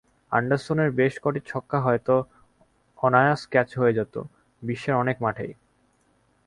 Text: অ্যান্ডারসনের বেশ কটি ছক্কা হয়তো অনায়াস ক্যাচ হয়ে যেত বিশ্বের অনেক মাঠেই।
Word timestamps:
অ্যান্ডারসনের 0.31 0.89
বেশ 0.91 1.13
কটি 1.23 1.39
ছক্কা 1.45 1.77
হয়তো 1.81 2.15
অনায়াস 2.99 3.41
ক্যাচ 3.49 3.69
হয়ে 3.77 3.93
যেত 3.93 4.15
বিশ্বের 4.61 4.95
অনেক 4.95 5.17
মাঠেই। 5.21 5.53